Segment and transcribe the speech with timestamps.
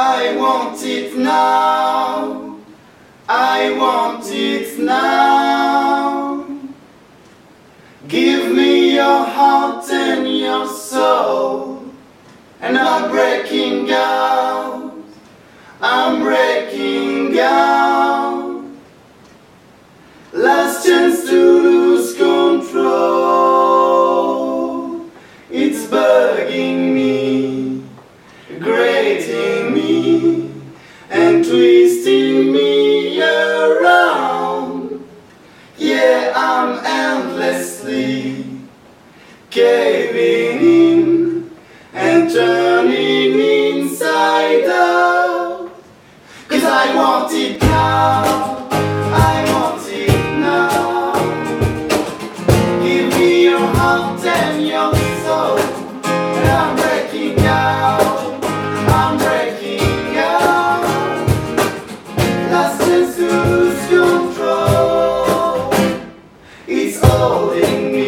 [0.00, 2.56] I want it now.
[3.28, 6.46] I want it now.
[8.06, 11.82] Give me your heart and your soul,
[12.60, 13.86] and I'll break in
[39.50, 41.50] caving in
[41.92, 42.97] and turning.
[67.38, 68.07] calling me.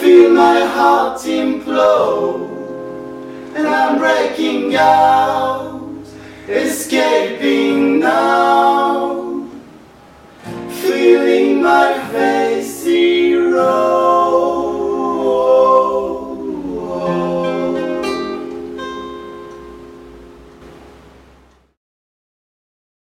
[0.00, 2.48] feel my heart implode
[3.54, 6.06] and I'm breaking out,
[6.48, 8.69] escaping now.